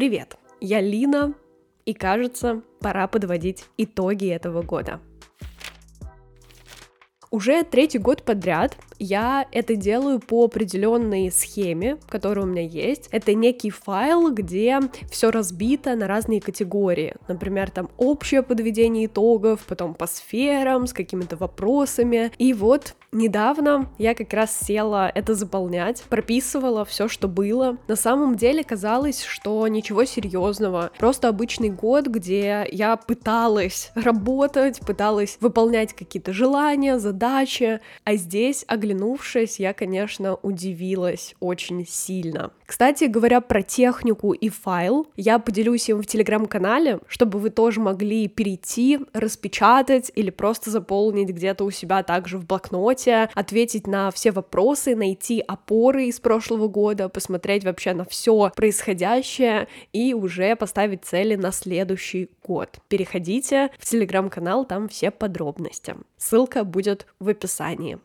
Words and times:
Привет, 0.00 0.38
я 0.62 0.80
Лина, 0.80 1.34
и 1.84 1.92
кажется, 1.92 2.62
пора 2.80 3.06
подводить 3.06 3.66
итоги 3.76 4.28
этого 4.30 4.62
года. 4.62 4.98
Уже 7.30 7.64
третий 7.64 7.98
год 7.98 8.22
подряд 8.22 8.78
я 9.00 9.46
это 9.50 9.74
делаю 9.74 10.20
по 10.20 10.44
определенной 10.44 11.32
схеме, 11.32 11.96
которая 12.08 12.44
у 12.44 12.48
меня 12.48 12.62
есть. 12.62 13.08
Это 13.10 13.34
некий 13.34 13.70
файл, 13.70 14.32
где 14.32 14.78
все 15.10 15.30
разбито 15.30 15.96
на 15.96 16.06
разные 16.06 16.40
категории. 16.40 17.14
Например, 17.26 17.70
там 17.70 17.90
общее 17.96 18.42
подведение 18.42 19.06
итогов, 19.06 19.64
потом 19.66 19.94
по 19.94 20.06
сферам 20.06 20.86
с 20.86 20.92
какими-то 20.92 21.36
вопросами. 21.36 22.30
И 22.38 22.52
вот 22.52 22.94
недавно 23.12 23.90
я 23.98 24.14
как 24.14 24.32
раз 24.32 24.56
села 24.58 25.10
это 25.14 25.34
заполнять, 25.34 26.02
прописывала 26.02 26.84
все, 26.84 27.08
что 27.08 27.26
было. 27.26 27.78
На 27.88 27.96
самом 27.96 28.36
деле 28.36 28.62
казалось, 28.62 29.22
что 29.22 29.66
ничего 29.68 30.04
серьезного, 30.04 30.90
просто 30.98 31.28
обычный 31.28 31.70
год, 31.70 32.06
где 32.06 32.66
я 32.70 32.96
пыталась 32.96 33.92
работать, 33.94 34.80
пыталась 34.80 35.38
выполнять 35.40 35.94
какие-то 35.94 36.32
желания, 36.32 36.98
задачи, 36.98 37.80
а 38.04 38.16
здесь, 38.16 38.64
оглянувшись, 38.90 39.60
я, 39.60 39.72
конечно, 39.72 40.34
удивилась 40.34 41.34
очень 41.40 41.86
сильно. 41.86 42.50
Кстати, 42.66 43.04
говоря 43.04 43.40
про 43.40 43.62
технику 43.62 44.32
и 44.32 44.48
файл, 44.48 45.06
я 45.16 45.38
поделюсь 45.38 45.88
им 45.88 46.02
в 46.02 46.06
телеграм-канале, 46.06 47.00
чтобы 47.06 47.38
вы 47.38 47.50
тоже 47.50 47.80
могли 47.80 48.28
перейти, 48.28 48.98
распечатать 49.12 50.12
или 50.14 50.30
просто 50.30 50.70
заполнить 50.70 51.30
где-то 51.30 51.64
у 51.64 51.70
себя 51.70 52.02
также 52.02 52.38
в 52.38 52.46
блокноте, 52.46 53.28
ответить 53.34 53.86
на 53.86 54.10
все 54.10 54.30
вопросы, 54.30 54.94
найти 54.94 55.40
опоры 55.40 56.06
из 56.06 56.20
прошлого 56.20 56.68
года, 56.68 57.08
посмотреть 57.08 57.64
вообще 57.64 57.92
на 57.92 58.04
все 58.04 58.52
происходящее 58.54 59.68
и 59.92 60.14
уже 60.14 60.56
поставить 60.56 61.04
цели 61.04 61.36
на 61.36 61.52
следующий 61.52 62.28
год. 62.46 62.78
Переходите 62.88 63.70
в 63.78 63.84
телеграм-канал, 63.84 64.64
там 64.64 64.88
все 64.88 65.10
подробности. 65.10 65.96
Ссылка 66.16 66.64
будет 66.64 67.06
в 67.18 67.28
описании. 67.28 67.98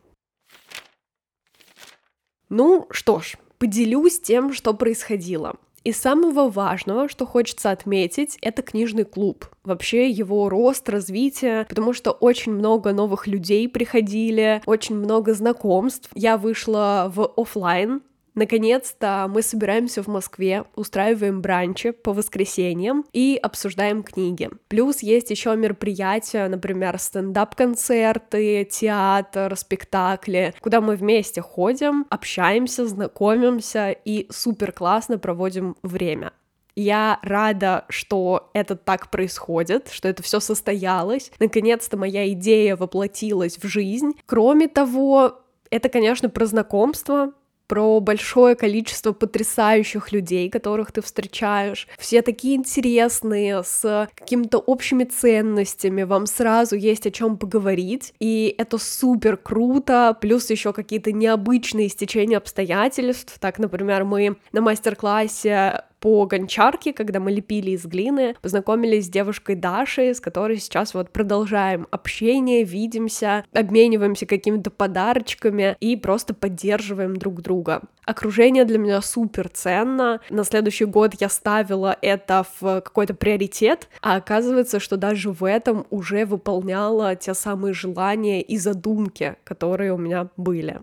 Ну 2.49 2.87
что 2.91 3.19
ж, 3.19 3.35
поделюсь 3.57 4.19
тем, 4.19 4.53
что 4.53 4.73
происходило. 4.73 5.55
И 5.83 5.91
самого 5.91 6.49
важного, 6.49 7.07
что 7.07 7.27
хочется 7.27 7.69
отметить, 7.69 8.39
это 8.41 8.63
книжный 8.63 9.05
клуб. 9.05 9.45
Вообще 9.63 10.09
его 10.09 10.49
рост, 10.49 10.89
развитие, 10.89 11.65
потому 11.69 11.93
что 11.93 12.09
очень 12.09 12.53
много 12.53 12.91
новых 12.91 13.27
людей 13.27 13.69
приходили, 13.69 14.63
очень 14.65 14.95
много 14.95 15.35
знакомств. 15.35 16.09
Я 16.15 16.37
вышла 16.37 17.11
в 17.13 17.31
офлайн 17.37 18.01
Наконец-то 18.35 19.27
мы 19.29 19.41
собираемся 19.41 20.03
в 20.03 20.07
Москве, 20.07 20.65
устраиваем 20.75 21.41
бранчи 21.41 21.91
по 21.91 22.11
воскресеньям 22.11 23.05
и 23.13 23.39
обсуждаем 23.41 24.03
книги. 24.03 24.49
Плюс 24.67 24.99
есть 24.99 25.31
еще 25.31 25.55
мероприятия, 25.55 26.47
например, 26.49 26.99
стендап-концерты, 26.99 28.67
театр, 28.69 29.55
спектакли, 29.55 30.53
куда 30.59 30.81
мы 30.81 30.97
вместе 30.97 31.41
ходим, 31.41 32.05
общаемся, 32.09 32.85
знакомимся 32.85 33.91
и 33.91 34.27
супер 34.29 34.73
классно 34.73 35.17
проводим 35.17 35.77
время. 35.81 36.33
Я 36.75 37.19
рада, 37.21 37.85
что 37.87 38.49
это 38.53 38.75
так 38.75 39.09
происходит, 39.09 39.87
что 39.89 40.09
это 40.09 40.21
все 40.23 40.41
состоялось. 40.41 41.31
Наконец-то 41.39 41.95
моя 41.95 42.29
идея 42.33 42.75
воплотилась 42.75 43.57
в 43.57 43.65
жизнь. 43.65 44.11
Кроме 44.25 44.67
того, 44.67 45.39
это, 45.69 45.87
конечно, 45.87 46.29
про 46.29 46.45
знакомство, 46.45 47.31
про 47.67 47.99
большое 47.99 48.55
количество 48.55 49.11
потрясающих 49.11 50.11
людей, 50.11 50.49
которых 50.49 50.91
ты 50.91 51.01
встречаешь. 51.01 51.87
Все 51.97 52.21
такие 52.21 52.55
интересные, 52.55 53.63
с 53.63 54.09
какими-то 54.15 54.59
общими 54.59 55.03
ценностями, 55.03 56.03
вам 56.03 56.25
сразу 56.25 56.75
есть 56.75 57.07
о 57.07 57.11
чем 57.11 57.37
поговорить, 57.37 58.13
и 58.19 58.53
это 58.57 58.77
супер 58.77 59.37
круто, 59.37 60.17
плюс 60.19 60.49
еще 60.49 60.73
какие-то 60.73 61.11
необычные 61.11 61.89
стечения 61.89 62.37
обстоятельств. 62.37 63.37
Так, 63.39 63.59
например, 63.59 64.03
мы 64.03 64.37
на 64.51 64.61
мастер-классе 64.61 65.83
по 66.05 66.27
гончарке, 66.27 66.93
когда 66.93 67.19
мы 67.19 67.31
лепили 67.31 67.71
из 67.71 67.83
глины, 67.83 68.35
познакомились 68.39 69.07
с 69.07 69.09
девушкой 69.09 69.55
Дашей, 69.55 70.13
с 70.13 70.19
которой 70.19 70.57
сейчас 70.57 70.93
вот 70.93 71.09
продолжаем 71.09 71.87
общение, 71.89 72.63
видимся, 72.63 73.43
обмениваемся 73.51 74.27
какими-то 74.27 74.69
подарочками 74.69 75.75
и 75.79 75.95
просто 75.95 76.35
поддерживаем 76.35 77.15
друг 77.15 77.41
друга. 77.41 77.81
Окружение 78.05 78.65
для 78.65 78.77
меня 78.77 79.01
супер 79.01 79.49
ценно. 79.49 80.21
На 80.29 80.43
следующий 80.43 80.85
год 80.85 81.15
я 81.19 81.27
ставила 81.27 81.97
это 82.03 82.45
в 82.59 82.81
какой-то 82.81 83.15
приоритет, 83.15 83.89
а 84.03 84.17
оказывается, 84.17 84.79
что 84.79 84.97
даже 84.97 85.31
в 85.31 85.43
этом 85.43 85.87
уже 85.89 86.27
выполняла 86.27 87.15
те 87.15 87.33
самые 87.33 87.73
желания 87.73 88.43
и 88.43 88.59
задумки, 88.59 89.37
которые 89.43 89.91
у 89.91 89.97
меня 89.97 90.27
были. 90.37 90.81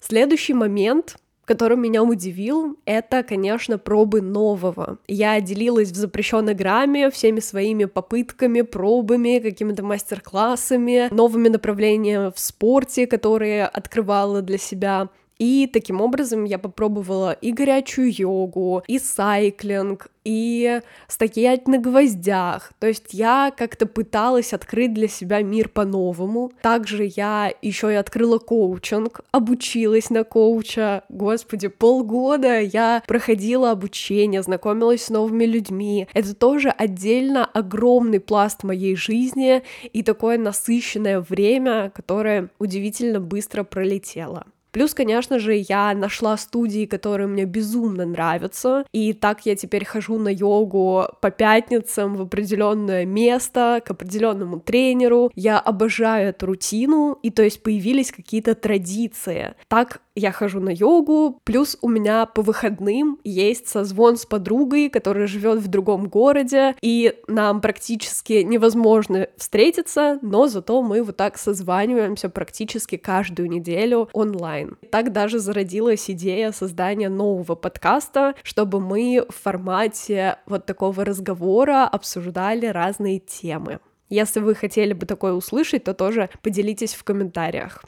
Следующий 0.00 0.54
момент 0.54 1.16
который 1.50 1.76
меня 1.76 2.04
удивил, 2.04 2.78
это, 2.84 3.24
конечно, 3.24 3.76
пробы 3.76 4.20
нового. 4.20 4.98
Я 5.08 5.40
делилась 5.40 5.90
в 5.90 5.96
запрещенной 5.96 6.54
грамме 6.54 7.10
всеми 7.10 7.40
своими 7.40 7.86
попытками, 7.86 8.60
пробами, 8.60 9.40
какими-то 9.40 9.82
мастер-классами, 9.82 11.12
новыми 11.12 11.48
направлениями 11.48 12.30
в 12.32 12.38
спорте, 12.38 13.08
которые 13.08 13.66
открывала 13.66 14.42
для 14.42 14.58
себя. 14.58 15.08
И 15.40 15.66
таким 15.72 16.02
образом 16.02 16.44
я 16.44 16.58
попробовала 16.58 17.32
и 17.32 17.50
горячую 17.50 18.12
йогу, 18.12 18.82
и 18.86 18.98
сайклинг, 18.98 20.08
и 20.22 20.82
стоять 21.08 21.66
на 21.66 21.78
гвоздях. 21.78 22.72
То 22.78 22.86
есть 22.86 23.14
я 23.14 23.50
как-то 23.56 23.86
пыталась 23.86 24.52
открыть 24.52 24.92
для 24.92 25.08
себя 25.08 25.40
мир 25.40 25.70
по-новому. 25.70 26.52
Также 26.60 27.10
я 27.16 27.50
еще 27.62 27.90
и 27.90 27.96
открыла 27.96 28.36
коучинг, 28.36 29.22
обучилась 29.32 30.10
на 30.10 30.24
коуча. 30.24 31.04
Господи, 31.08 31.68
полгода 31.68 32.60
я 32.60 33.02
проходила 33.06 33.70
обучение, 33.70 34.42
знакомилась 34.42 35.04
с 35.04 35.08
новыми 35.08 35.46
людьми. 35.46 36.06
Это 36.12 36.34
тоже 36.34 36.68
отдельно 36.68 37.46
огромный 37.46 38.20
пласт 38.20 38.62
моей 38.62 38.94
жизни 38.94 39.62
и 39.90 40.02
такое 40.02 40.36
насыщенное 40.36 41.20
время, 41.20 41.90
которое 41.94 42.50
удивительно 42.58 43.20
быстро 43.20 43.64
пролетело. 43.64 44.44
Плюс, 44.72 44.94
конечно 44.94 45.38
же, 45.38 45.54
я 45.54 45.92
нашла 45.94 46.36
студии, 46.36 46.86
которые 46.86 47.26
мне 47.26 47.44
безумно 47.44 48.06
нравятся, 48.06 48.84
и 48.92 49.12
так 49.12 49.46
я 49.46 49.56
теперь 49.56 49.84
хожу 49.84 50.18
на 50.18 50.28
йогу 50.28 51.06
по 51.20 51.30
пятницам 51.30 52.16
в 52.16 52.22
определенное 52.22 53.04
место, 53.04 53.82
к 53.84 53.90
определенному 53.90 54.60
тренеру. 54.60 55.30
Я 55.34 55.58
обожаю 55.58 56.30
эту 56.30 56.46
рутину, 56.46 57.18
и 57.22 57.30
то 57.30 57.42
есть 57.42 57.62
появились 57.62 58.12
какие-то 58.12 58.54
традиции. 58.54 59.54
Так 59.68 60.00
я 60.14 60.32
хожу 60.32 60.60
на 60.60 60.70
йогу, 60.70 61.40
плюс 61.44 61.78
у 61.82 61.88
меня 61.88 62.26
по 62.26 62.42
выходным 62.42 63.18
есть 63.24 63.68
созвон 63.68 64.16
с 64.16 64.26
подругой, 64.26 64.90
которая 64.90 65.26
живет 65.26 65.60
в 65.60 65.68
другом 65.68 66.08
городе, 66.08 66.74
и 66.82 67.14
нам 67.26 67.60
практически 67.60 68.42
невозможно 68.42 69.28
встретиться, 69.36 70.18
но 70.22 70.46
зато 70.48 70.82
мы 70.82 71.02
вот 71.02 71.16
так 71.16 71.38
созваниваемся 71.38 72.28
практически 72.28 72.96
каждую 72.96 73.48
неделю 73.48 74.08
онлайн. 74.12 74.59
Так 74.90 75.12
даже 75.12 75.38
зародилась 75.38 76.10
идея 76.10 76.52
создания 76.52 77.08
нового 77.08 77.54
подкаста, 77.54 78.34
чтобы 78.42 78.80
мы 78.80 79.24
в 79.28 79.34
формате 79.34 80.36
вот 80.46 80.66
такого 80.66 81.04
разговора 81.04 81.86
обсуждали 81.86 82.66
разные 82.66 83.18
темы. 83.18 83.80
Если 84.08 84.40
вы 84.40 84.54
хотели 84.54 84.92
бы 84.92 85.06
такое 85.06 85.32
услышать, 85.32 85.84
то 85.84 85.94
тоже 85.94 86.30
поделитесь 86.42 86.94
в 86.94 87.04
комментариях. 87.04 87.84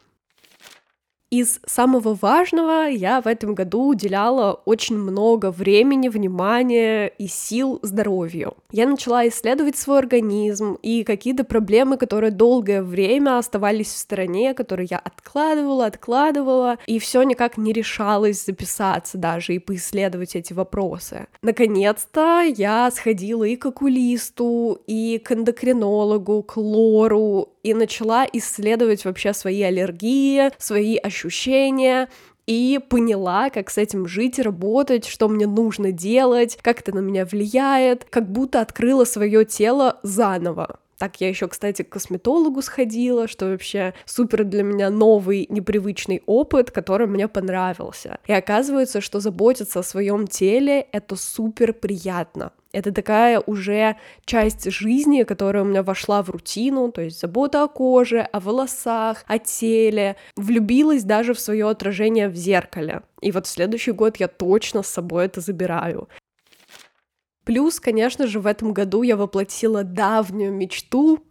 Из 1.32 1.60
самого 1.64 2.12
важного 2.12 2.90
я 2.90 3.22
в 3.22 3.26
этом 3.26 3.54
году 3.54 3.86
уделяла 3.86 4.60
очень 4.66 4.98
много 4.98 5.50
времени, 5.50 6.10
внимания 6.10 7.06
и 7.06 7.26
сил 7.26 7.78
здоровью. 7.80 8.58
Я 8.70 8.86
начала 8.86 9.26
исследовать 9.26 9.78
свой 9.78 10.00
организм 10.00 10.74
и 10.82 11.04
какие-то 11.04 11.44
проблемы, 11.44 11.96
которые 11.96 12.32
долгое 12.32 12.82
время 12.82 13.38
оставались 13.38 13.86
в 13.86 13.96
стороне, 13.96 14.52
которые 14.52 14.88
я 14.90 14.98
откладывала, 14.98 15.86
откладывала, 15.86 16.76
и 16.86 16.98
все 16.98 17.22
никак 17.22 17.56
не 17.56 17.72
решалась 17.72 18.44
записаться 18.44 19.16
даже 19.16 19.54
и 19.54 19.58
поисследовать 19.58 20.36
эти 20.36 20.52
вопросы. 20.52 21.28
Наконец-то 21.40 22.42
я 22.42 22.90
сходила 22.90 23.44
и 23.44 23.56
к 23.56 23.64
окулисту, 23.64 24.82
и 24.86 25.16
к 25.16 25.32
эндокринологу, 25.32 26.42
к 26.42 26.58
лору, 26.58 27.48
и 27.62 27.74
начала 27.74 28.26
исследовать 28.32 29.04
вообще 29.04 29.32
свои 29.32 29.62
аллергии, 29.62 30.50
свои 30.58 30.96
ощущения, 30.96 31.21
и 32.46 32.80
поняла, 32.88 33.50
как 33.50 33.70
с 33.70 33.78
этим 33.78 34.06
жить, 34.06 34.38
работать, 34.38 35.06
что 35.06 35.28
мне 35.28 35.46
нужно 35.46 35.92
делать, 35.92 36.58
как 36.60 36.80
это 36.80 36.94
на 36.94 36.98
меня 36.98 37.24
влияет, 37.24 38.04
как 38.04 38.30
будто 38.30 38.60
открыла 38.60 39.04
свое 39.04 39.44
тело 39.44 40.00
заново. 40.02 40.80
Так 41.02 41.20
я 41.20 41.28
еще, 41.28 41.48
кстати, 41.48 41.82
к 41.82 41.88
косметологу 41.88 42.62
сходила, 42.62 43.26
что 43.26 43.46
вообще 43.46 43.92
супер 44.04 44.44
для 44.44 44.62
меня 44.62 44.88
новый, 44.88 45.46
непривычный 45.48 46.22
опыт, 46.26 46.70
который 46.70 47.08
мне 47.08 47.26
понравился. 47.26 48.20
И 48.28 48.32
оказывается, 48.32 49.00
что 49.00 49.18
заботиться 49.18 49.80
о 49.80 49.82
своем 49.82 50.28
теле— 50.28 50.86
это 50.92 51.16
супер 51.16 51.72
приятно. 51.72 52.52
Это 52.70 52.92
такая 52.92 53.40
уже 53.40 53.96
часть 54.24 54.70
жизни, 54.70 55.24
которая 55.24 55.64
у 55.64 55.66
меня 55.66 55.82
вошла 55.82 56.22
в 56.22 56.30
рутину, 56.30 56.92
то 56.92 57.02
есть 57.02 57.20
забота 57.20 57.64
о 57.64 57.68
коже, 57.68 58.20
о 58.20 58.38
волосах, 58.38 59.24
о 59.26 59.38
теле. 59.38 60.14
Влюбилась 60.36 61.02
даже 61.02 61.34
в 61.34 61.40
свое 61.40 61.68
отражение 61.68 62.28
в 62.28 62.36
зеркале. 62.36 63.02
И 63.20 63.30
вот 63.32 63.46
в 63.46 63.50
следующий 63.50 63.92
год 63.92 64.18
я 64.18 64.28
точно 64.28 64.82
с 64.82 64.88
собой 64.88 65.26
это 65.26 65.40
забираю. 65.40 66.08
Плюс, 67.44 67.80
конечно 67.80 68.26
же, 68.26 68.40
в 68.40 68.46
этом 68.46 68.72
году 68.72 69.02
я 69.02 69.16
воплотила 69.16 69.82
давнюю 69.82 70.52
мечту 70.52 71.24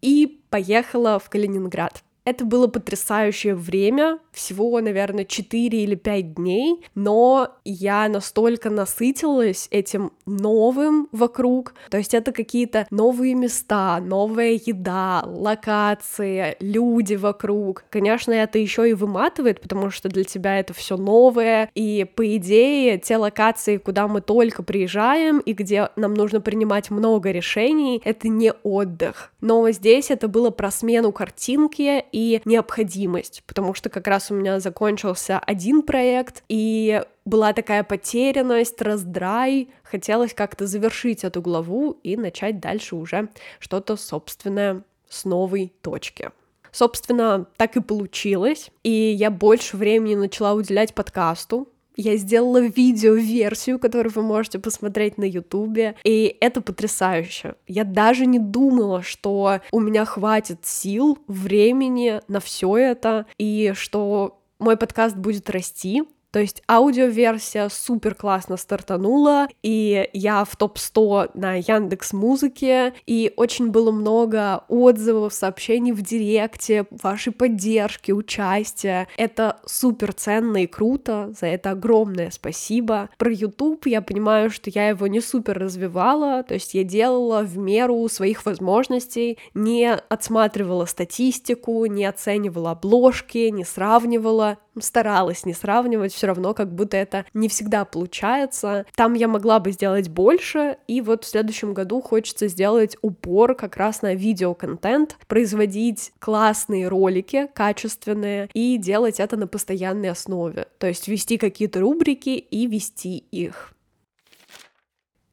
и 0.00 0.42
поехала 0.50 1.18
в 1.18 1.28
Калининград. 1.28 2.04
Это 2.26 2.44
было 2.44 2.66
потрясающее 2.66 3.54
время, 3.54 4.18
всего, 4.32 4.80
наверное, 4.80 5.24
4 5.24 5.82
или 5.82 5.94
5 5.94 6.34
дней, 6.34 6.84
но 6.96 7.54
я 7.64 8.08
настолько 8.08 8.68
насытилась 8.68 9.68
этим 9.70 10.10
новым 10.26 11.08
вокруг, 11.12 11.74
то 11.88 11.98
есть 11.98 12.14
это 12.14 12.32
какие-то 12.32 12.88
новые 12.90 13.34
места, 13.34 14.00
новая 14.00 14.54
еда, 14.54 15.22
локации, 15.24 16.56
люди 16.58 17.14
вокруг. 17.14 17.84
Конечно, 17.90 18.32
это 18.32 18.58
еще 18.58 18.90
и 18.90 18.94
выматывает, 18.94 19.60
потому 19.60 19.90
что 19.90 20.08
для 20.08 20.24
тебя 20.24 20.58
это 20.58 20.74
все 20.74 20.96
новое, 20.96 21.70
и 21.76 22.04
по 22.16 22.36
идее 22.36 22.98
те 22.98 23.18
локации, 23.18 23.76
куда 23.76 24.08
мы 24.08 24.20
только 24.20 24.64
приезжаем 24.64 25.38
и 25.38 25.52
где 25.52 25.90
нам 25.94 26.14
нужно 26.14 26.40
принимать 26.40 26.90
много 26.90 27.30
решений, 27.30 28.02
это 28.04 28.26
не 28.26 28.52
отдых. 28.64 29.32
Но 29.40 29.70
здесь 29.70 30.10
это 30.10 30.26
было 30.26 30.50
про 30.50 30.72
смену 30.72 31.12
картинки 31.12 32.04
и 32.16 32.40
необходимость, 32.46 33.42
потому 33.46 33.74
что 33.74 33.90
как 33.90 34.06
раз 34.06 34.30
у 34.30 34.34
меня 34.34 34.58
закончился 34.58 35.38
один 35.38 35.82
проект, 35.82 36.44
и 36.48 37.02
была 37.26 37.52
такая 37.52 37.84
потерянность, 37.84 38.80
раздрай, 38.80 39.68
хотелось 39.82 40.32
как-то 40.32 40.66
завершить 40.66 41.24
эту 41.24 41.42
главу 41.42 42.00
и 42.02 42.16
начать 42.16 42.58
дальше 42.58 42.96
уже 42.96 43.28
что-то 43.58 43.96
собственное 43.96 44.82
с 45.10 45.26
новой 45.26 45.74
точки. 45.82 46.30
Собственно, 46.72 47.48
так 47.58 47.76
и 47.76 47.82
получилось, 47.82 48.70
и 48.82 48.90
я 48.90 49.30
больше 49.30 49.76
времени 49.76 50.14
начала 50.14 50.54
уделять 50.54 50.94
подкасту, 50.94 51.68
я 51.96 52.16
сделала 52.16 52.60
видео-версию, 52.60 53.78
которую 53.78 54.12
вы 54.12 54.22
можете 54.22 54.58
посмотреть 54.58 55.18
на 55.18 55.24
Ютубе, 55.24 55.96
и 56.04 56.36
это 56.40 56.60
потрясающе. 56.60 57.54
Я 57.66 57.84
даже 57.84 58.26
не 58.26 58.38
думала, 58.38 59.02
что 59.02 59.60
у 59.72 59.80
меня 59.80 60.04
хватит 60.04 60.64
сил, 60.64 61.18
времени 61.26 62.20
на 62.28 62.40
все 62.40 62.76
это, 62.76 63.26
и 63.38 63.72
что 63.74 64.40
мой 64.58 64.76
подкаст 64.76 65.16
будет 65.16 65.50
расти, 65.50 66.02
то 66.36 66.40
есть 66.40 66.62
аудиоверсия 66.68 67.70
супер 67.70 68.14
классно 68.14 68.58
стартанула, 68.58 69.48
и 69.62 70.10
я 70.12 70.44
в 70.44 70.54
топ-100 70.54 71.30
на 71.32 71.54
Яндекс 71.54 72.12
Музыке, 72.12 72.92
и 73.06 73.32
очень 73.38 73.70
было 73.70 73.90
много 73.90 74.62
отзывов, 74.68 75.32
сообщений 75.32 75.92
в 75.92 76.02
директе, 76.02 76.84
вашей 76.90 77.32
поддержки, 77.32 78.12
участия. 78.12 79.08
Это 79.16 79.60
супер 79.64 80.12
ценно 80.12 80.64
и 80.64 80.66
круто, 80.66 81.32
за 81.40 81.46
это 81.46 81.70
огромное 81.70 82.30
спасибо. 82.30 83.08
Про 83.16 83.32
YouTube 83.32 83.86
я 83.86 84.02
понимаю, 84.02 84.50
что 84.50 84.68
я 84.68 84.90
его 84.90 85.06
не 85.06 85.22
супер 85.22 85.58
развивала, 85.58 86.42
то 86.42 86.52
есть 86.52 86.74
я 86.74 86.84
делала 86.84 87.44
в 87.44 87.56
меру 87.56 88.06
своих 88.10 88.44
возможностей, 88.44 89.38
не 89.54 89.90
отсматривала 89.90 90.84
статистику, 90.84 91.86
не 91.86 92.04
оценивала 92.04 92.72
обложки, 92.72 93.48
не 93.48 93.64
сравнивала, 93.64 94.58
старалась 94.80 95.44
не 95.44 95.54
сравнивать, 95.54 96.12
все 96.12 96.26
равно 96.26 96.54
как 96.54 96.72
будто 96.74 96.96
это 96.96 97.24
не 97.34 97.48
всегда 97.48 97.84
получается. 97.84 98.86
Там 98.94 99.14
я 99.14 99.28
могла 99.28 99.60
бы 99.60 99.72
сделать 99.72 100.08
больше, 100.08 100.76
и 100.86 101.00
вот 101.00 101.24
в 101.24 101.28
следующем 101.28 101.74
году 101.74 102.00
хочется 102.00 102.48
сделать 102.48 102.96
упор 103.02 103.54
как 103.54 103.76
раз 103.76 104.02
на 104.02 104.14
видеоконтент, 104.14 105.16
производить 105.26 106.12
классные 106.18 106.88
ролики, 106.88 107.48
качественные, 107.54 108.48
и 108.52 108.76
делать 108.78 109.20
это 109.20 109.36
на 109.36 109.46
постоянной 109.46 110.10
основе. 110.10 110.66
То 110.78 110.86
есть 110.86 111.08
вести 111.08 111.38
какие-то 111.38 111.80
рубрики 111.80 112.30
и 112.30 112.66
вести 112.66 113.18
их. 113.30 113.75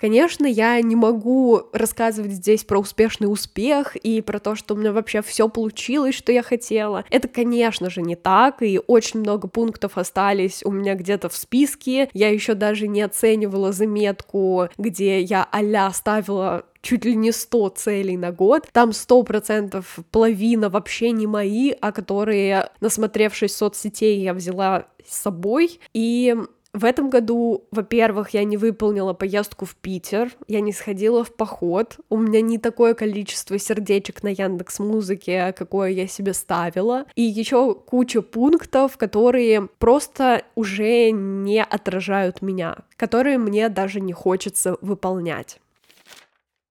Конечно, 0.03 0.45
я 0.45 0.81
не 0.81 0.97
могу 0.97 1.61
рассказывать 1.71 2.33
здесь 2.33 2.65
про 2.65 2.77
успешный 2.77 3.27
успех 3.27 3.95
и 3.95 4.19
про 4.19 4.39
то, 4.39 4.53
что 4.53 4.73
у 4.73 4.77
меня 4.77 4.91
вообще 4.91 5.21
все 5.21 5.47
получилось, 5.47 6.13
что 6.13 6.33
я 6.33 6.43
хотела. 6.43 7.05
Это, 7.09 7.29
конечно 7.29 7.89
же, 7.89 8.01
не 8.01 8.17
так, 8.17 8.61
и 8.61 8.81
очень 8.85 9.21
много 9.21 9.47
пунктов 9.47 9.97
остались 9.97 10.61
у 10.65 10.71
меня 10.71 10.95
где-то 10.95 11.29
в 11.29 11.37
списке. 11.37 12.09
Я 12.11 12.27
еще 12.31 12.53
даже 12.53 12.89
не 12.89 13.01
оценивала 13.01 13.71
заметку, 13.71 14.67
где 14.77 15.21
я 15.21 15.47
а 15.49 15.93
ставила 15.93 16.65
чуть 16.81 17.05
ли 17.05 17.15
не 17.15 17.31
100 17.31 17.69
целей 17.69 18.17
на 18.17 18.33
год. 18.33 18.67
Там 18.73 18.89
100% 18.89 19.85
половина 20.11 20.67
вообще 20.67 21.11
не 21.11 21.27
мои, 21.27 21.71
а 21.79 21.93
которые, 21.93 22.71
насмотревшись 22.81 23.55
соцсетей, 23.55 24.19
я 24.21 24.33
взяла 24.33 24.87
с 25.07 25.21
собой. 25.21 25.79
И 25.93 26.35
в 26.73 26.85
этом 26.85 27.11
году, 27.11 27.65
во-первых, 27.69 28.31
я 28.31 28.43
не 28.43 28.57
выполнила 28.57 29.13
поездку 29.13 29.65
в 29.65 29.75
Питер, 29.75 30.31
я 30.47 30.59
не 30.59 30.73
сходила 30.73 31.23
в 31.23 31.31
поход, 31.33 31.97
у 32.09 32.17
меня 32.17 32.41
не 32.41 32.57
такое 32.57 32.95
количество 32.95 33.59
сердечек 33.59 34.23
на 34.23 34.29
Яндекс 34.29 34.79
Музыке, 34.79 35.53
какое 35.53 35.91
я 35.91 36.07
себе 36.07 36.33
ставила, 36.33 37.05
и 37.13 37.21
еще 37.21 37.75
куча 37.75 38.23
пунктов, 38.23 38.97
которые 38.97 39.67
просто 39.77 40.43
уже 40.55 41.11
не 41.11 41.63
отражают 41.63 42.41
меня, 42.41 42.77
которые 42.97 43.37
мне 43.37 43.69
даже 43.69 44.01
не 44.01 44.13
хочется 44.13 44.77
выполнять. 44.81 45.59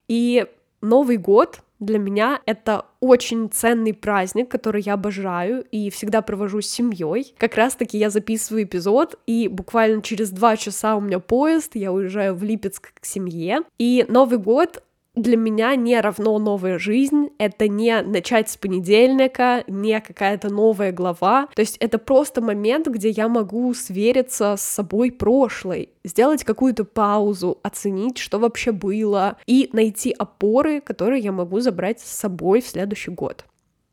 И 0.08 0.46
Новый 0.80 1.16
год 1.16 1.60
для 1.82 1.98
меня 1.98 2.40
это 2.46 2.86
очень 3.00 3.50
ценный 3.50 3.92
праздник, 3.92 4.48
который 4.48 4.82
я 4.82 4.94
обожаю 4.94 5.64
и 5.70 5.90
всегда 5.90 6.22
провожу 6.22 6.60
с 6.60 6.68
семьей. 6.68 7.34
Как 7.38 7.56
раз-таки 7.56 7.98
я 7.98 8.08
записываю 8.08 8.64
эпизод, 8.64 9.18
и 9.26 9.48
буквально 9.48 10.00
через 10.00 10.30
два 10.30 10.56
часа 10.56 10.94
у 10.94 11.00
меня 11.00 11.18
поезд, 11.18 11.72
я 11.74 11.92
уезжаю 11.92 12.36
в 12.36 12.44
Липецк 12.44 12.92
к 12.94 13.04
семье. 13.04 13.62
И 13.78 14.06
Новый 14.08 14.38
год 14.38 14.82
для 15.14 15.36
меня 15.36 15.76
не 15.76 16.00
равно 16.00 16.38
новая 16.38 16.78
жизнь, 16.78 17.28
это 17.38 17.68
не 17.68 18.00
начать 18.02 18.50
с 18.50 18.56
понедельника, 18.56 19.62
не 19.66 20.00
какая-то 20.00 20.48
новая 20.48 20.92
глава, 20.92 21.48
то 21.54 21.60
есть 21.60 21.76
это 21.78 21.98
просто 21.98 22.40
момент, 22.40 22.86
где 22.86 23.10
я 23.10 23.28
могу 23.28 23.74
свериться 23.74 24.56
с 24.56 24.62
собой 24.62 25.10
прошлой, 25.10 25.90
сделать 26.04 26.44
какую-то 26.44 26.84
паузу, 26.84 27.58
оценить, 27.62 28.18
что 28.18 28.38
вообще 28.38 28.72
было, 28.72 29.36
и 29.46 29.68
найти 29.72 30.14
опоры, 30.16 30.80
которые 30.80 31.22
я 31.22 31.32
могу 31.32 31.60
забрать 31.60 32.00
с 32.00 32.10
собой 32.10 32.62
в 32.62 32.68
следующий 32.68 33.10
год. 33.10 33.44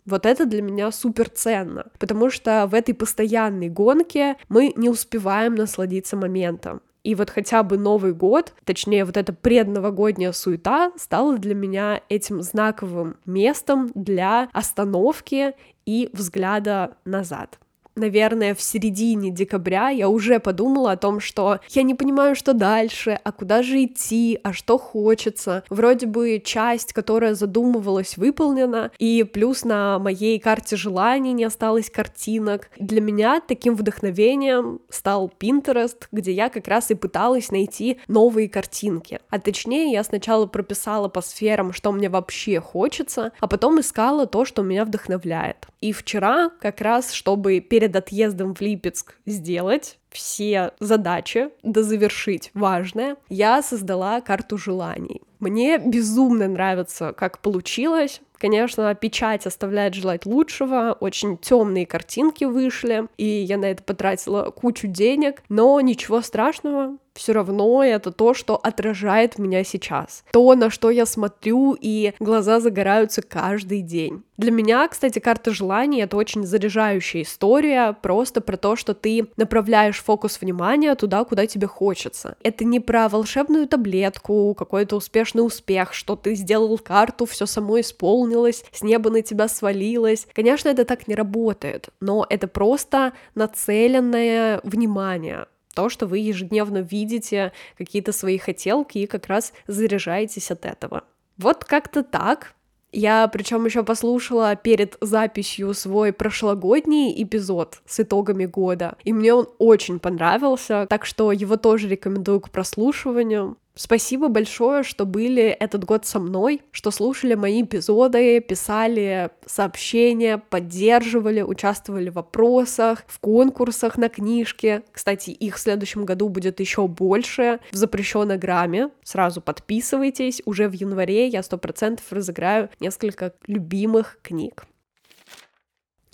Вот 0.05 0.25
это 0.25 0.45
для 0.45 0.61
меня 0.61 0.91
супер 0.91 1.29
ценно, 1.29 1.85
потому 1.99 2.29
что 2.31 2.65
в 2.65 2.73
этой 2.73 2.93
постоянной 2.95 3.69
гонке 3.69 4.37
мы 4.47 4.73
не 4.75 4.89
успеваем 4.89 5.55
насладиться 5.55 6.15
моментом. 6.15 6.81
И 7.03 7.15
вот 7.15 7.29
хотя 7.29 7.63
бы 7.63 7.77
Новый 7.77 8.13
год, 8.13 8.53
точнее 8.65 9.05
вот 9.05 9.17
эта 9.17 9.33
предновогодняя 9.33 10.31
суета 10.31 10.91
стала 10.97 11.37
для 11.37 11.55
меня 11.55 12.01
этим 12.09 12.41
знаковым 12.41 13.17
местом 13.25 13.91
для 13.95 14.49
остановки 14.53 15.53
и 15.85 16.09
взгляда 16.13 16.97
назад 17.05 17.59
наверное, 17.95 18.55
в 18.55 18.61
середине 18.61 19.29
декабря 19.31 19.89
я 19.89 20.09
уже 20.09 20.39
подумала 20.39 20.93
о 20.93 20.97
том, 20.97 21.19
что 21.19 21.59
я 21.69 21.83
не 21.83 21.93
понимаю, 21.93 22.35
что 22.35 22.53
дальше, 22.53 23.19
а 23.23 23.31
куда 23.31 23.63
же 23.63 23.83
идти, 23.83 24.39
а 24.43 24.53
что 24.53 24.77
хочется. 24.77 25.63
Вроде 25.69 26.05
бы 26.05 26.41
часть, 26.43 26.93
которая 26.93 27.35
задумывалась, 27.35 28.17
выполнена, 28.17 28.91
и 28.99 29.23
плюс 29.23 29.63
на 29.63 29.99
моей 29.99 30.39
карте 30.39 30.75
желаний 30.75 31.33
не 31.33 31.43
осталось 31.43 31.89
картинок. 31.89 32.69
Для 32.77 33.01
меня 33.01 33.41
таким 33.45 33.75
вдохновением 33.75 34.79
стал 34.89 35.31
Pinterest, 35.39 36.05
где 36.11 36.31
я 36.31 36.49
как 36.49 36.67
раз 36.67 36.91
и 36.91 36.95
пыталась 36.95 37.51
найти 37.51 37.99
новые 38.07 38.49
картинки. 38.49 39.19
А 39.29 39.39
точнее, 39.39 39.91
я 39.91 40.03
сначала 40.03 40.45
прописала 40.45 41.07
по 41.09 41.21
сферам, 41.21 41.73
что 41.73 41.91
мне 41.91 42.09
вообще 42.09 42.59
хочется, 42.59 43.31
а 43.39 43.47
потом 43.47 43.79
искала 43.79 44.25
то, 44.25 44.45
что 44.45 44.61
меня 44.61 44.85
вдохновляет. 44.85 45.67
И 45.81 45.91
вчера, 45.91 46.51
как 46.59 46.81
раз, 46.81 47.11
чтобы 47.13 47.59
перед 47.59 47.78
перед 47.79 47.95
отъездом 47.95 48.53
в 48.55 48.59
Липецк 48.59 49.15
сделать 49.25 49.99
все 50.09 50.71
задачи, 50.81 51.47
да 51.63 51.81
завершить 51.81 52.51
важное, 52.53 53.15
я 53.29 53.61
создала 53.61 54.19
карту 54.19 54.57
желаний. 54.57 55.21
Мне 55.39 55.77
безумно 55.77 56.49
нравится, 56.49 57.13
как 57.13 57.39
получилось, 57.39 58.19
Конечно, 58.39 58.95
печать 58.95 59.45
оставляет 59.45 59.93
желать 59.93 60.25
лучшего, 60.25 60.95
очень 60.99 61.37
темные 61.37 61.85
картинки 61.85 62.45
вышли, 62.45 63.07
и 63.17 63.25
я 63.25 63.57
на 63.57 63.65
это 63.65 63.83
потратила 63.83 64.49
кучу 64.49 64.87
денег, 64.87 65.43
но 65.49 65.79
ничего 65.81 66.21
страшного, 66.21 66.97
все 67.19 67.33
равно 67.33 67.83
это 67.83 68.11
то, 68.11 68.33
что 68.33 68.55
отражает 68.55 69.37
меня 69.37 69.63
сейчас. 69.63 70.23
То, 70.31 70.55
на 70.55 70.69
что 70.69 70.89
я 70.89 71.05
смотрю, 71.05 71.75
и 71.79 72.13
глаза 72.19 72.59
загораются 72.61 73.21
каждый 73.21 73.81
день. 73.81 74.23
Для 74.37 74.51
меня, 74.51 74.87
кстати, 74.87 75.19
карта 75.19 75.51
желаний— 75.51 76.01
это 76.01 76.15
очень 76.15 76.45
заряжающая 76.45 77.23
история, 77.23 77.93
просто 78.01 78.39
про 78.39 78.55
то, 78.55 78.77
что 78.77 78.93
ты 78.93 79.27
направляешь 79.35 80.01
фокус 80.01 80.39
внимания 80.39 80.95
туда, 80.95 81.25
куда 81.25 81.45
тебе 81.45 81.67
хочется. 81.67 82.37
Это 82.41 82.63
не 82.63 82.79
про 82.79 83.09
волшебную 83.09 83.67
таблетку, 83.67 84.55
какой-то 84.57 84.95
успешный 84.95 85.41
успех, 85.45 85.93
что 85.93 86.15
ты 86.15 86.35
сделал 86.35 86.77
карту, 86.77 87.25
все 87.25 87.45
само 87.45 87.81
исполнилось, 88.29 88.63
с 88.71 88.81
неба 88.81 89.09
на 89.09 89.21
тебя 89.21 89.47
свалилось. 89.47 90.27
Конечно, 90.33 90.69
это 90.69 90.85
так 90.85 91.07
не 91.07 91.15
работает, 91.15 91.89
но 91.99 92.25
это 92.29 92.47
просто 92.47 93.13
нацеленное 93.35 94.61
внимание 94.63 95.47
то, 95.75 95.87
что 95.87 96.07
вы 96.07 96.17
ежедневно 96.17 96.79
видите 96.79 97.53
какие-то 97.77 98.11
свои 98.11 98.37
хотелки 98.37 98.97
и 98.97 99.07
как 99.07 99.27
раз 99.27 99.53
заряжаетесь 99.67 100.51
от 100.51 100.65
этого. 100.65 101.03
Вот 101.37 101.63
как-то 101.63 102.03
так. 102.03 102.53
Я 102.91 103.27
причем 103.27 103.65
еще 103.65 103.83
послушала 103.83 104.55
перед 104.55 104.97
записью 104.99 105.73
свой 105.73 106.11
прошлогодний 106.11 107.23
эпизод 107.23 107.81
с 107.85 107.99
итогами 107.99 108.45
года, 108.45 108.97
и 109.03 109.13
мне 109.13 109.33
он 109.33 109.47
очень 109.59 109.99
понравился, 109.99 110.87
так 110.89 111.05
что 111.05 111.31
его 111.31 111.55
тоже 111.55 111.87
рекомендую 111.87 112.41
к 112.41 112.49
прослушиванию. 112.49 113.55
Спасибо 113.81 114.27
большое, 114.27 114.83
что 114.83 115.05
были 115.05 115.43
этот 115.43 115.85
год 115.85 116.05
со 116.05 116.19
мной, 116.19 116.61
что 116.73 116.91
слушали 116.91 117.35
мои 117.35 117.63
эпизоды, 117.63 118.41
писали 118.41 119.29
сообщения, 119.45 120.37
поддерживали, 120.37 121.41
участвовали 121.41 122.09
в 122.09 122.15
вопросах, 122.15 123.05
в 123.07 123.19
конкурсах 123.19 123.97
на 123.97 124.09
книжки. 124.09 124.81
Кстати, 124.91 125.29
их 125.29 125.55
в 125.55 125.59
следующем 125.59 126.03
году 126.03 126.27
будет 126.27 126.59
еще 126.59 126.89
больше 126.89 127.61
в 127.71 127.75
запрещенной 127.77 128.37
грамме. 128.37 128.89
Сразу 129.05 129.39
подписывайтесь. 129.39 130.41
Уже 130.43 130.67
в 130.67 130.73
январе 130.73 131.29
я 131.29 131.41
сто 131.41 131.57
процентов 131.57 132.11
разыграю 132.11 132.69
несколько 132.81 133.33
любимых 133.47 134.19
книг. 134.21 134.65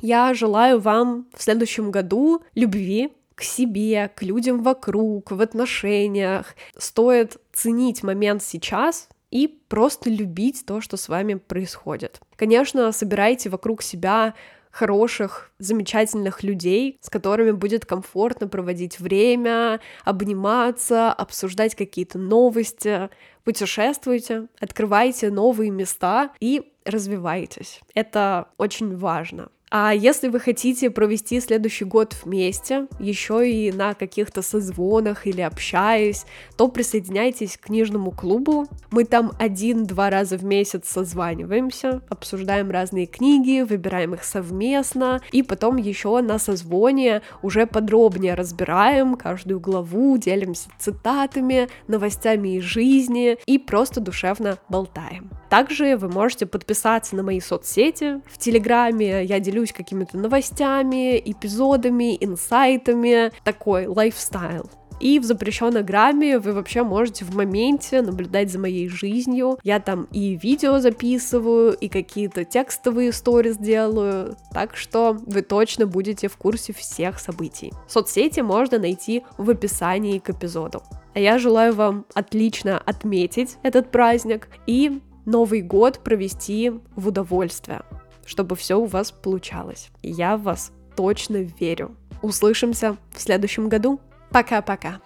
Я 0.02 0.36
желаю 0.36 0.80
вам 0.80 1.26
в 1.36 1.42
следующем 1.42 1.90
году 1.90 2.44
любви, 2.54 3.12
к 3.36 3.44
себе, 3.44 4.10
к 4.16 4.24
людям 4.24 4.64
вокруг, 4.64 5.32
в 5.32 5.42
отношениях. 5.42 6.56
Стоит 6.78 7.38
ценить 7.54 8.04
момент 8.04 8.42
сейчас 8.42 9.10
и 9.32 9.48
просто 9.68 10.10
любить 10.10 10.66
то, 10.66 10.82
что 10.82 10.98
с 10.98 11.10
вами 11.10 11.36
происходит. 11.36 12.22
Конечно, 12.38 12.92
собирайте 12.92 13.50
вокруг 13.50 13.82
себя 13.82 14.34
хороших, 14.72 15.52
замечательных 15.58 16.44
людей, 16.44 16.98
с 17.00 17.10
которыми 17.10 17.52
будет 17.52 17.86
комфортно 17.86 18.50
проводить 18.50 19.00
время, 19.00 19.80
обниматься, 20.04 21.14
обсуждать 21.14 21.76
какие-то 21.76 22.18
новости, 22.18 23.10
путешествуйте, 23.46 24.48
открывайте 24.60 25.32
новые 25.32 25.72
места 25.72 26.32
и 26.42 26.74
развивайтесь. 26.84 27.80
Это 27.94 28.50
очень 28.58 28.98
важно. 28.98 29.50
А 29.72 29.94
если 29.94 30.28
вы 30.28 30.40
хотите 30.40 30.90
провести 30.90 31.40
следующий 31.42 31.86
год 31.86 32.16
вместе, 32.24 32.88
еще 33.00 33.50
и 33.50 33.72
на 33.72 33.94
каких-то 33.94 34.42
созвонах 34.42 35.26
или 35.26 35.42
общаясь, 35.42 36.26
то 36.56 36.68
присоединяйтесь 36.68 37.58
к 37.58 37.66
книжному 37.66 38.12
клубу. 38.12 38.68
Мы 38.92 39.06
там 39.06 39.32
один-два 39.40 40.10
раза 40.10 40.38
в 40.38 40.46
месяц 40.46 40.88
созваниваемся, 40.88 42.02
обсуждаем 42.10 42.70
разные 42.70 43.08
книги, 43.08 43.62
выбираем 43.62 44.14
их 44.14 44.24
совместно, 44.24 45.22
и 45.32 45.42
потом 45.42 45.78
еще 45.78 46.22
на 46.22 46.38
созвоне 46.40 47.22
уже 47.42 47.66
подробнее 47.66 48.36
разбираем 48.36 49.16
каждую 49.16 49.60
главу, 49.60 50.18
делимся 50.18 50.70
цитатами, 50.78 51.70
новостями 51.88 52.58
из 52.58 52.64
жизни 52.64 53.38
и 53.46 53.58
просто 53.58 54.00
душевно 54.00 54.58
болтаем. 54.70 55.32
Также 55.50 55.96
вы 55.96 56.10
можете 56.10 56.46
подписаться 56.46 57.16
на 57.16 57.24
мои 57.24 57.40
соцсети. 57.40 58.22
В 58.26 58.38
Телеграме 58.38 59.24
я 59.24 59.40
делюсь 59.40 59.65
какими-то 59.74 60.18
новостями, 60.18 61.18
эпизодами, 61.18 62.18
инсайтами. 62.20 63.32
Такой 63.44 63.88
лайфстайл. 63.88 64.70
И 65.00 65.20
в 65.20 65.26
запрещенной 65.26 65.84
грамме 65.84 66.40
вы 66.40 66.54
вообще 66.54 66.84
можете 66.84 67.26
в 67.26 67.36
моменте 67.36 68.02
наблюдать 68.02 68.52
за 68.52 68.60
моей 68.60 68.88
жизнью. 68.88 69.58
Я 69.64 69.80
там 69.80 70.08
и 70.12 70.36
видео 70.36 70.80
записываю, 70.80 71.74
и 71.74 71.90
какие-то 71.90 72.46
текстовые 72.46 73.12
сториз 73.12 73.58
делаю, 73.58 74.38
так 74.54 74.76
что 74.78 75.18
вы 75.26 75.42
точно 75.42 75.86
будете 75.86 76.28
в 76.28 76.38
курсе 76.38 76.74
всех 76.74 77.20
событий. 77.20 77.74
Соцсети 77.88 78.40
можно 78.40 78.80
найти 78.80 79.24
в 79.38 79.50
описании 79.50 80.20
к 80.20 80.30
эпизоду. 80.30 80.82
А 81.14 81.20
я 81.20 81.40
желаю 81.40 81.74
вам 81.74 82.06
отлично 82.14 82.78
отметить 82.78 83.58
этот 83.64 83.92
праздник 83.92 84.48
и 84.66 85.02
Новый 85.26 85.62
год 85.62 86.00
провести 86.04 86.72
в 86.96 87.08
удовольствие, 87.08 87.82
чтобы 88.26 88.56
все 88.56 88.80
у 88.80 88.86
вас 88.86 89.12
получалось. 89.12 89.90
Я 90.02 90.38
в 90.38 90.44
вас 90.44 90.72
точно 90.96 91.38
верю. 91.38 91.96
Услышимся 92.22 92.98
в 93.14 93.22
следующем 93.22 93.70
году. 93.70 94.00
Пока-пока. 94.32 95.00